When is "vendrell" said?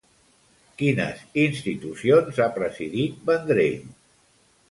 3.29-3.87